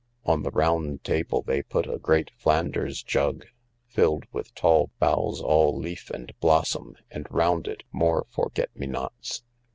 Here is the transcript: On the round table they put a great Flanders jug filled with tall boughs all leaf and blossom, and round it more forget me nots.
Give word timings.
On 0.25 0.41
the 0.41 0.49
round 0.49 1.03
table 1.03 1.43
they 1.43 1.61
put 1.61 1.85
a 1.87 1.99
great 1.99 2.31
Flanders 2.35 3.03
jug 3.03 3.45
filled 3.85 4.23
with 4.31 4.51
tall 4.55 4.89
boughs 4.97 5.39
all 5.41 5.77
leaf 5.77 6.09
and 6.09 6.33
blossom, 6.39 6.95
and 7.11 7.27
round 7.29 7.67
it 7.67 7.83
more 7.93 8.25
forget 8.31 8.75
me 8.75 8.87
nots. 8.87 9.43